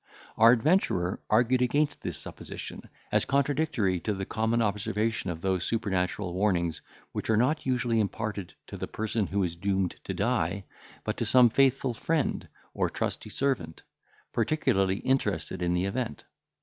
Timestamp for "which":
7.11-7.29